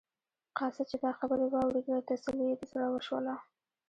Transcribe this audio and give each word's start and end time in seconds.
قاصد 0.57 0.85
چې 0.91 0.97
دا 1.03 1.11
خبرې 1.19 1.45
واورېدلې 1.49 2.07
تسلي 2.09 2.45
یې 2.49 2.55
د 2.59 2.61
زړه 2.71 2.87
وشوله. 2.91 3.35